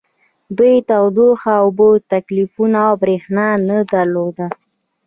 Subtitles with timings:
[0.57, 4.47] دوی تودوخه اوبه ټیلیفون او بریښنا نه درلوده